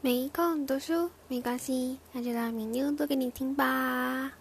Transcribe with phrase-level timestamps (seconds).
[0.00, 4.32] 没空读书没关系，那就让米妞读给你听吧。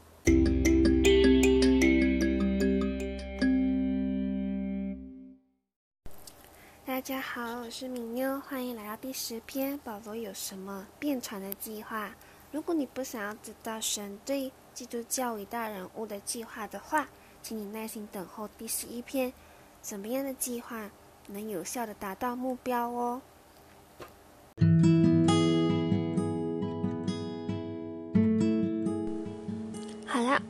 [6.85, 9.75] 大家好，我是米妞，欢迎来到第十篇。
[9.79, 12.11] 保罗有什么变传的计划？
[12.51, 17.07] 如果你不想要知道神对基督教伟大人物的计划的话，
[17.41, 19.33] 请你耐心等候第十一篇。
[19.81, 20.91] 怎么样的计划
[21.25, 23.19] 能有效的达到目标哦？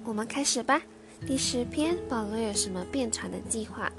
[0.04, 0.82] 我们开始吧。
[1.26, 3.92] 第十篇，保罗有什么变传的计划？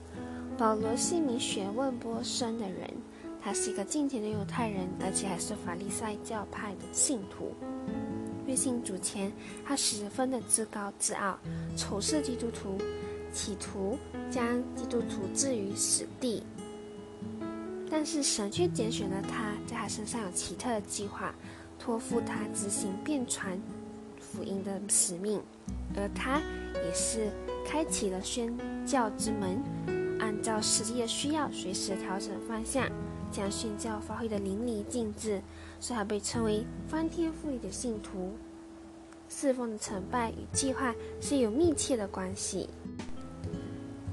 [0.57, 2.91] 保罗是一名学问颇深的人，
[3.43, 7.55] 他是一个敬虔的犹太人，而且还是法利赛教派的信徒。
[8.47, 9.31] 约信主前，
[9.65, 11.39] 他十分的自高自傲，
[11.77, 12.79] 仇视基督徒，
[13.33, 13.99] 企图
[14.31, 16.43] 将基督徒置于死地。
[17.91, 21.35] 但是神却拣选了他，在他身上有奇特的计划，
[21.79, 23.61] 托付他执行变传
[24.39, 25.43] 福音的使命，
[25.97, 26.41] 而他
[26.85, 27.29] 也是
[27.67, 29.61] 开启了宣教之门，
[30.21, 32.89] 按照实际的需要，随时调整方向，
[33.33, 35.43] 将宣教发挥的淋漓尽致，
[35.81, 38.33] 所以他被称为翻天覆地的信徒。
[39.29, 42.71] 侍奉的成败与计划是有密切的关系。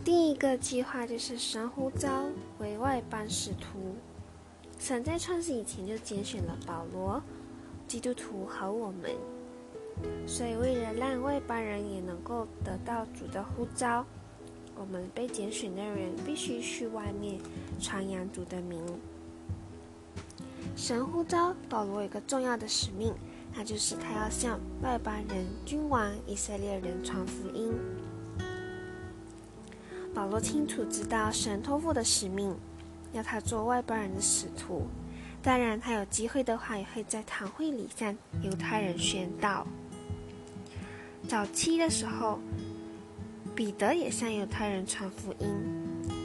[0.03, 2.09] 第一个计划就是神呼召
[2.57, 3.95] 为外邦使徒。
[4.79, 7.21] 神在创世以前就拣选了保罗、
[7.87, 9.11] 基督徒和我们，
[10.27, 14.05] 所以为了让外邦人也能够得到主的呼召，
[14.75, 17.39] 我们被拣选的人必须去外面
[17.79, 18.83] 传扬主的名。
[20.75, 23.13] 神呼召保罗有一个重要的使命，
[23.55, 27.73] 那就是他要向外邦人、君王、以色列人传福音。
[30.13, 32.53] 保罗清楚知道神托付的使命，
[33.13, 34.87] 要他做外邦人的使徒。
[35.41, 39.65] 当然，他有机会的话，也会在堂会里向犹太人宣道。
[41.27, 42.39] 早期的时候，
[43.55, 45.47] 彼得也向犹太人传福音，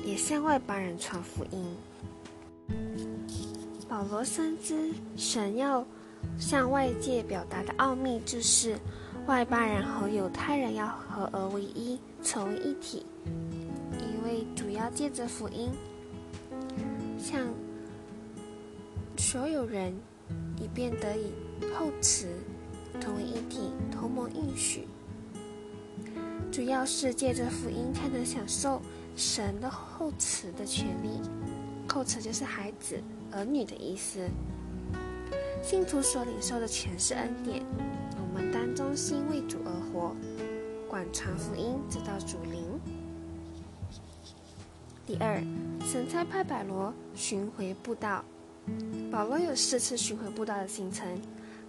[0.04, 1.76] 也向外邦人传福音。
[3.88, 5.84] 保罗深知神要
[6.38, 8.76] 向外界表达的奥秘，就是
[9.26, 13.04] 外邦人和犹太人要合而为一，成为一体。
[13.98, 15.70] 因为主要借着福音，
[17.18, 17.48] 向
[19.16, 19.94] 所有人
[20.58, 21.32] 以便得以
[21.74, 22.28] 厚慈，
[22.98, 24.86] 同为一体，同盟应许。
[26.50, 28.80] 主要是借着福音才能享受
[29.14, 31.20] 神的厚慈的权利。
[31.88, 34.28] 厚慈就是孩子、儿女的意思。
[35.62, 37.62] 信徒所领受的全是恩典，
[38.16, 40.16] 我们当中心为主而活，
[40.88, 42.80] 广传福音，直到主灵。
[45.06, 45.42] 第二，
[45.84, 48.24] 神差派保罗巡回布道。
[49.10, 51.06] 保罗有四次巡回布道的行程，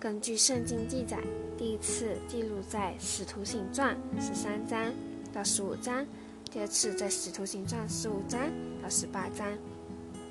[0.01, 1.19] 根据圣经记载，
[1.55, 4.91] 第一次记录在《使徒行传》十三章
[5.31, 6.03] 到十五章，
[6.49, 8.41] 第二次在《使徒行传》十五章
[8.81, 9.55] 到十八章，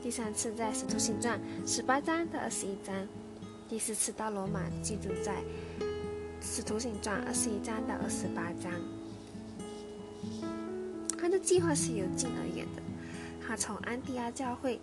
[0.02, 1.38] 第三次在《使徒行传》
[1.72, 3.06] 十八章到二十一章，
[3.68, 5.34] 第四次到罗马记录在
[6.42, 8.72] 《使徒行传》二十一章到二十八章。
[11.16, 12.82] 他的计划是由近而远的。
[13.40, 14.80] 他从安提阿教会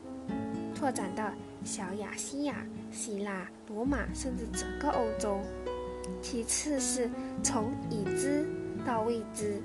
[0.73, 1.29] 拓展到
[1.65, 5.39] 小亚细亚、希腊、罗马，甚至整个欧洲。
[6.21, 7.09] 其次是
[7.43, 8.45] 从已知
[8.85, 9.61] 到未知，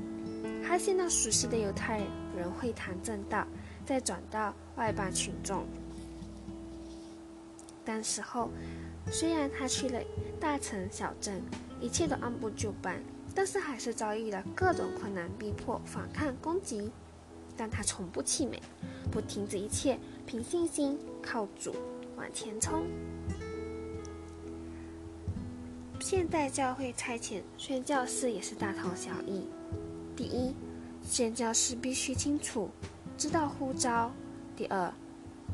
[0.66, 1.98] 他先到熟悉的犹太
[2.36, 3.46] 人会谈正道，
[3.86, 5.64] 再转到外邦群众。
[7.84, 8.50] 当时候，
[9.10, 10.00] 虽然他去了
[10.40, 11.42] 大城小镇，
[11.80, 13.02] 一切都按部就班，
[13.34, 16.90] 但是还是遭遇了各种困难、逼迫、反抗、攻击。
[17.56, 18.60] 但他从不气馁，
[19.10, 21.74] 不停止一切，凭信心靠主
[22.16, 22.84] 往前冲。
[26.14, 29.48] 现代教会差遣宣教士也是大同小异。
[30.14, 30.54] 第一，
[31.02, 32.68] 宣教士必须清楚
[33.16, 34.10] 知道呼召；
[34.54, 34.92] 第二，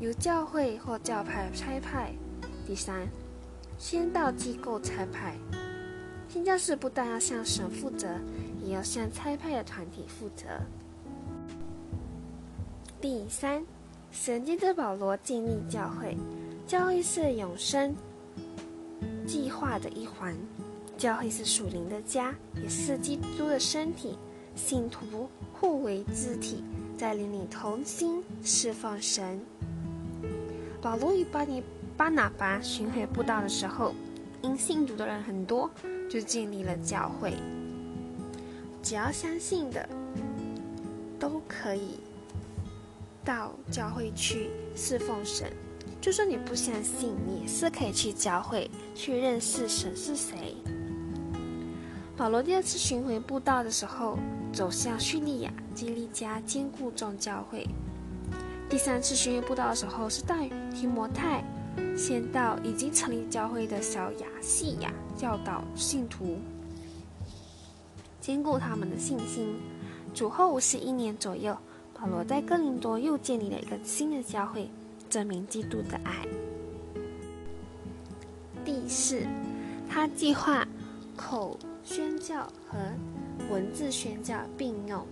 [0.01, 2.09] 由教会或教派差派；
[2.67, 3.07] 第三，
[3.77, 5.37] 先到机构差派。
[6.27, 8.09] 宣教士不但要向神负责，
[8.61, 10.45] 也要向差派的团体负责。
[12.99, 13.65] 第三，
[14.11, 16.17] 神借着保罗建立教会，
[16.67, 17.95] 教会是永生
[19.29, 20.35] 计划的一环，
[20.97, 24.17] 教会是属灵的家，也是基督的身体，
[24.55, 26.63] 信徒互为肢体，
[26.97, 29.39] 在灵里同心侍奉神。
[30.81, 31.61] 保罗与巴尼
[31.95, 33.93] 巴拿巴巡回布道的时候，
[34.41, 35.69] 因信徒的人很多，
[36.09, 37.35] 就建立了教会。
[38.81, 39.87] 只要相信的，
[41.19, 41.99] 都可以。
[43.23, 45.51] 到教会去侍奉神，
[46.01, 50.55] 就算你不相信，你也是可以去教会，去认识神是谁。
[52.15, 54.17] 保罗第二次巡回布道的时候，
[54.53, 57.67] 走向叙利亚、基利加坚固众教会；
[58.69, 61.43] 第三次巡回布道的时候，是带提摩太
[61.97, 66.37] 先到已经成立教会的小亚细亚，教导信徒，
[68.21, 69.55] 坚固他们的信心。
[70.13, 71.55] 主后五十一年左右，
[71.93, 74.69] 保罗在哥林多又建立了一个新的教会。
[75.09, 76.25] 证明基督的爱。
[78.63, 79.25] 第四，
[79.89, 80.67] 他计划
[81.17, 82.77] 口宣教和
[83.49, 85.05] 文字宣教并用。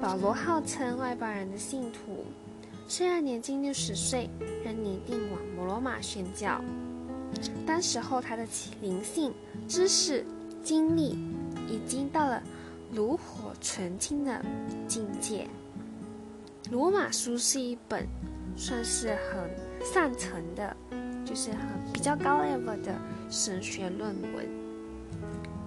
[0.00, 2.24] 保罗号称外邦人的信徒，
[2.88, 4.30] 虽然年近六十岁，
[4.64, 6.60] 仍拟定往摩罗马宣教。
[7.66, 8.46] 当时候他的
[8.80, 9.32] 灵性、
[9.66, 10.24] 知识、
[10.62, 11.18] 经历
[11.68, 12.42] 已经到了
[12.92, 14.44] 炉火纯青的
[14.86, 15.48] 境界。
[16.70, 18.06] 罗马书是一本。
[18.56, 19.50] 算是很
[19.92, 20.76] 上层的，
[21.24, 21.60] 就是很
[21.92, 22.94] 比较高 level 的
[23.30, 24.46] 神学论文。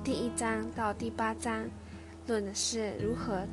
[0.04, 1.66] 第一章到第八章
[2.28, 3.46] 论的是如何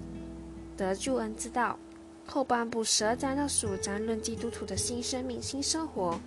[0.77, 1.79] 得救恩之道，
[2.27, 6.21] 后半部十二章到十五章论基督徒的新生命、新生活。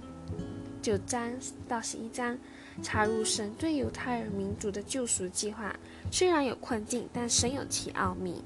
[0.82, 1.32] 九章
[1.68, 2.38] 到十一章
[2.84, 5.76] 插入神对犹太人民族的救赎计划，
[6.12, 8.44] 虽然有困境，但神有其奥秘。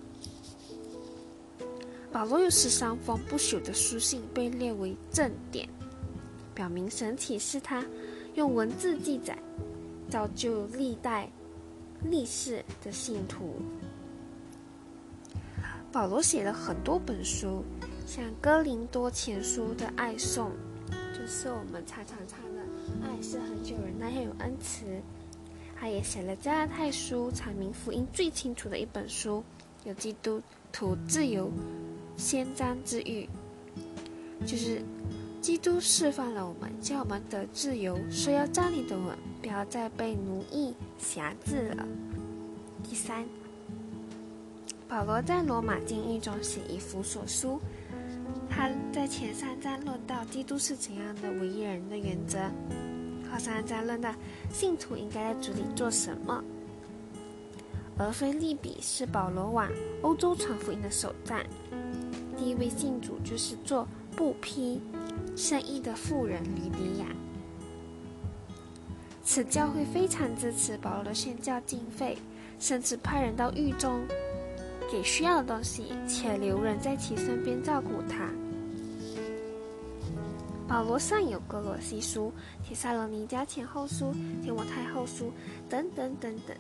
[2.12, 5.70] 保罗有十三封不朽的书信被列为正典，
[6.56, 7.86] 表明神启示他
[8.34, 9.38] 用文字记载，
[10.10, 11.30] 造就历代
[12.04, 13.62] 历世的信徒。
[15.92, 17.64] 保罗写了很多本书，
[18.08, 20.52] 像《哥林多前书》的爱颂，
[21.14, 22.62] 就是我们常常唱的
[23.06, 24.86] “爱是很久人那样有恩慈”。
[25.80, 29.44] 他也写了《加拉太书》，阐明福音最清楚的一本书，
[29.84, 30.42] 有基督
[30.72, 31.52] 徒自由。
[32.18, 33.30] 先章之欲，
[34.46, 34.82] 就是
[35.40, 41.88] 基督释放了我们，叫我们得自由，说要站立的稳，不要再被奴役辖制了。
[42.84, 43.26] 第三，
[44.86, 47.58] 保罗在罗马监狱中写以弗所书，
[48.50, 52.38] 他在前三章论到基督是怎样的唯一人的原则，
[53.32, 54.14] 后三章论到
[54.52, 56.44] 信徒应该在主里做什么。
[58.00, 59.70] 而菲利比是保罗往
[60.02, 61.46] 欧洲传福音的首站。
[62.38, 63.86] 第一位信主就是做
[64.16, 64.82] 布匹
[65.36, 67.06] 生意的妇人吕迪亚。
[69.22, 72.18] 此教会非常支持保罗的宣教经费，
[72.58, 74.00] 甚至派人到狱中
[74.90, 78.32] 给需要的东西，且留人在其身边照顾他。
[80.70, 82.32] 保罗上有哥罗西书、
[82.64, 85.34] 铁萨罗尼迦前后书、提摩太后书
[85.68, 86.56] 等等等等，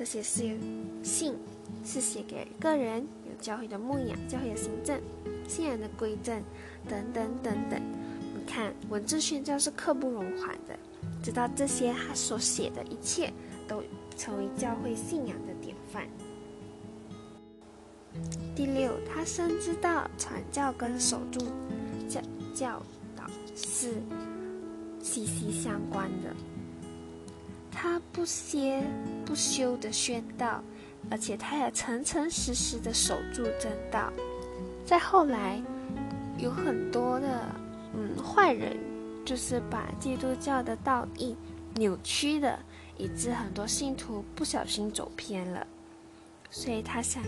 [0.00, 0.56] 这些是
[1.02, 1.36] 信，
[1.84, 3.38] 是写给个人有。
[3.38, 4.98] 教会的牧养、教会的行政、
[5.46, 6.42] 信仰的规正
[6.88, 7.78] 等等等等，
[8.34, 10.74] 你看文字宣教是刻不容缓的。
[11.22, 13.30] 直到这些他所写的一切
[13.68, 13.82] 都
[14.16, 16.06] 成为教会信仰的典范。
[18.56, 21.40] 第六，他深知道传教跟守住
[22.08, 22.22] 教
[22.54, 22.82] 教
[23.14, 23.24] 导
[23.54, 24.02] 是
[25.02, 26.34] 息息相关的，
[27.70, 28.82] 他不歇
[29.24, 30.62] 不休的宣道。
[31.10, 34.12] 而且他也诚诚实实的守住正道。
[34.84, 35.60] 再后来，
[36.36, 37.42] 有很多的
[37.94, 38.76] 嗯坏人，
[39.24, 41.34] 就是把基督教的道义
[41.74, 42.58] 扭曲的，
[42.98, 45.66] 以致很多信徒不小心走偏了。
[46.50, 47.24] 所以他想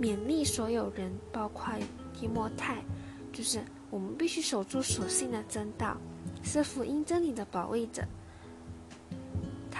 [0.00, 1.74] 勉励所有人，包括
[2.14, 2.82] 提摩太，
[3.30, 5.98] 就是我们必须守住所信的真道，
[6.42, 8.02] 是福音真理的保卫者。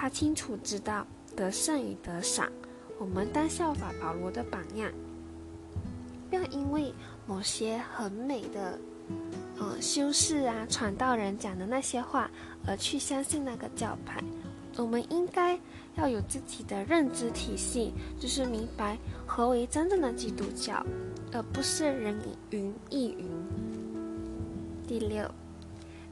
[0.02, 1.06] 他清楚知道
[1.36, 2.50] 得胜与得赏。
[2.98, 4.90] 我们当效法保罗的榜样，
[6.28, 6.92] 不要因为
[7.24, 8.76] 某些很美的，
[9.60, 12.28] 嗯，修士啊、传道人讲的那些话
[12.66, 14.20] 而去相信那个教派。
[14.76, 15.56] 我们应该
[15.94, 20.84] 要有自己的认知体系，就是明白何为真正的基督教，
[21.32, 22.18] 而不是人
[22.50, 23.28] 云亦云。
[24.84, 25.30] 第六，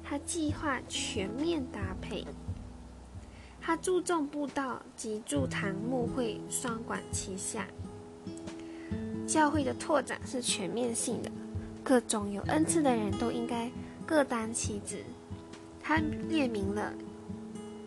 [0.05, 2.25] 他计划全面搭配。
[3.71, 7.69] 他注重布道及助堂牧会双管齐下，
[9.29, 11.31] 教会的拓展是全面性的，
[11.85, 13.71] 各种有恩赐的人都应该
[14.05, 15.05] 各担其职。
[15.81, 15.99] 他
[16.29, 16.93] 列明了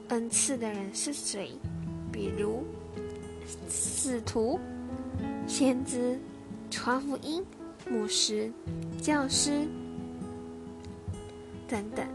[0.08, 1.52] 恩赐的人是谁，
[2.14, 2.64] 比如
[3.70, 4.58] 使徒、
[5.46, 6.18] 先知、
[6.72, 7.44] 传福音、
[7.92, 8.50] 牧师、
[9.02, 9.68] 教师
[11.68, 12.08] 等等。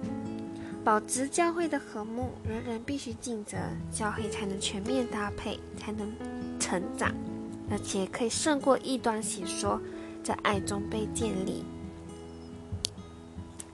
[0.89, 3.59] 保持教会的和睦，人人必须尽责，
[3.93, 6.11] 教会才能全面搭配，才能
[6.59, 7.15] 成长，
[7.71, 9.79] 而且可以胜过异端邪说，
[10.25, 11.63] 在爱中被建立。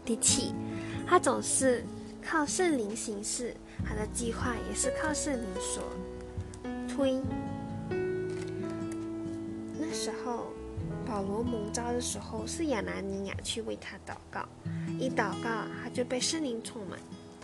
[0.05, 0.53] 第七，
[1.07, 1.85] 他总是
[2.21, 3.55] 靠圣灵行事，
[3.87, 5.85] 他的计划也是靠圣灵所
[6.89, 7.23] 推。
[9.79, 10.49] 那时候，
[11.07, 14.45] 保罗蒙召的时候，是亚拿尼亚去为他祷告，
[14.99, 15.49] 一祷告
[15.83, 16.99] 他就被圣灵充满，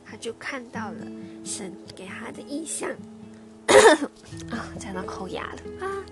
[0.04, 1.06] 他就看到了
[1.44, 2.90] 神给他的意象。
[4.50, 6.04] 啊，讲到口哑了啊！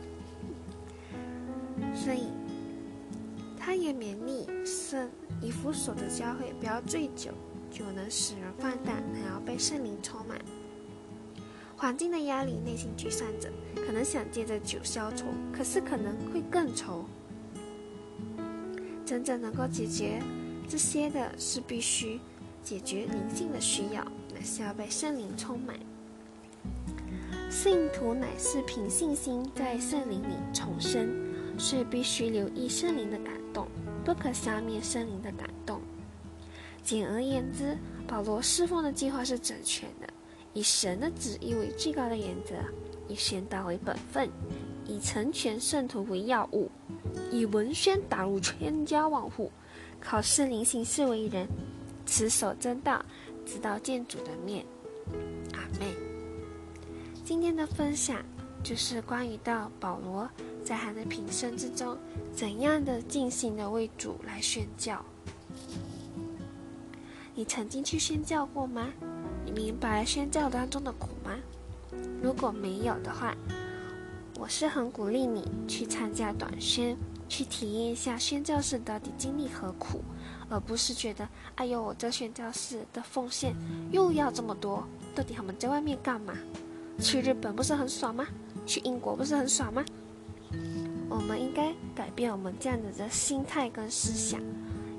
[1.94, 2.28] 所以，
[3.58, 5.08] 他也勉励圣
[5.40, 7.32] 以弗所的教会不要醉酒，
[7.70, 10.38] 酒能使人放荡，还要被圣灵充满。
[11.76, 17.04] 环境的压力，内心沮丧者可能想借着酒消愁，可是可能会更愁。
[19.04, 20.22] 真正能够解决
[20.68, 22.20] 这些的是必须
[22.62, 25.74] 解决灵性的需要，那是要被圣灵充满。
[27.50, 31.08] 信徒乃是凭信心在圣灵里重生，
[31.58, 33.66] 所以必须留意圣灵的感动，
[34.04, 35.80] 不可消灭圣灵的感动。
[36.82, 40.06] 简而言之，保罗侍奉的计划是整全的，
[40.52, 42.54] 以神的旨意为最高的原则，
[43.08, 44.28] 以宣道为本分，
[44.86, 46.70] 以成全圣徒为要务，
[47.32, 49.50] 以文宣打入千家万户，
[50.00, 51.46] 考试临行事为人，
[52.06, 53.04] 持守真道，
[53.44, 54.64] 直到见主的面。
[55.52, 55.94] 阿妹。
[57.24, 58.22] 今天的分享
[58.62, 60.28] 就是关于到保罗
[60.64, 61.96] 在他的平生之中
[62.34, 65.04] 怎样的尽心的为主来宣教。
[67.34, 68.88] 你曾经去宣教过吗？
[69.44, 71.36] 你明白宣教当中的苦吗？
[72.22, 73.34] 如果没有的话，
[74.38, 76.96] 我是很鼓励你去参加短宣，
[77.28, 80.00] 去体验一下宣教士到底经历何苦，
[80.48, 83.52] 而不是觉得哎呦，我这宣教士的奉献
[83.90, 86.34] 又要这么多，到底他们在外面干嘛？
[87.00, 88.24] 去日本不是很爽吗？
[88.64, 89.84] 去英国不是很爽吗？
[91.10, 94.40] 我们应该改变我们这样子的心态跟思想。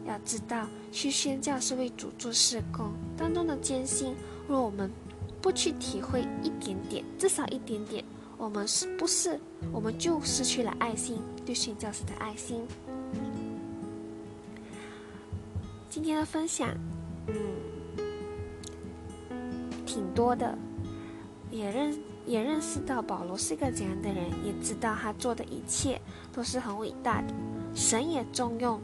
[0.05, 4.13] 要知道，去宣教是为主做事工当中的艰辛。
[4.49, 4.91] 若我们
[5.41, 8.03] 不去体会一点点，至少一点点，
[8.39, 9.37] 我们是不是
[9.69, 12.65] 我们就失去了爱心，对训教士的爱心？
[15.89, 16.69] 今天的分享，
[17.27, 17.35] 嗯，
[19.85, 20.57] 挺多的。
[21.51, 21.93] 也认
[22.25, 25.99] 也认识到保罗是一个怎样的人，也知道他做的一切
[26.31, 27.33] 都是很伟大的。
[27.75, 28.79] 神也重用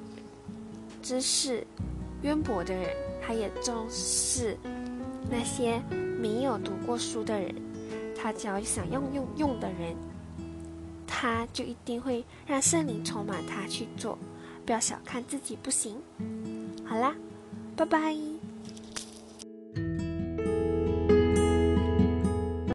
[1.02, 1.66] 知识
[2.24, 2.90] 渊博的人，
[3.26, 4.58] 他也重视
[5.30, 5.80] 那些
[6.20, 7.56] 没有读过书的人。
[8.26, 9.96] 他只要想用用用的人，
[11.06, 14.18] 他就一定会让圣灵充满他去做。
[14.66, 16.02] 不要小看自己不行。
[16.84, 17.16] 好啦，
[17.76, 18.35] 拜拜。